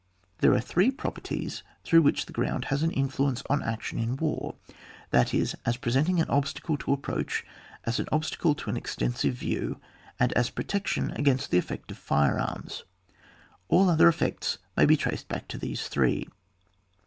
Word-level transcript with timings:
There 0.39 0.53
are 0.53 0.59
three 0.59 0.89
properties 0.89 1.61
through 1.83 2.01
which 2.01 2.25
the 2.25 2.33
ground 2.33 2.65
has 2.73 2.81
an 2.81 2.89
influence 2.89 3.43
on 3.51 3.61
action 3.61 3.99
in 3.99 4.15
war; 4.17 4.55
that 5.11 5.31
is. 5.31 5.55
as 5.63 5.77
presenting 5.77 6.19
an 6.19 6.27
obstacle 6.27 6.75
to 6.77 6.91
approach, 6.91 7.45
as 7.83 7.99
an 7.99 8.07
obstacle 8.11 8.55
to 8.55 8.71
an 8.71 8.77
extensive 8.77 9.35
view, 9.35 9.79
and 10.19 10.33
as 10.33 10.49
protection 10.49 11.11
against 11.11 11.51
the 11.51 11.59
effect 11.59 11.91
of 11.91 11.99
fire 11.99 12.39
arms; 12.39 12.83
all 13.67 13.91
other 13.91 14.07
effects 14.07 14.57
may 14.75 14.87
be 14.87 14.97
traced 14.97 15.27
back 15.27 15.47
to 15.49 15.59
these 15.59 15.87
three. 15.87 16.27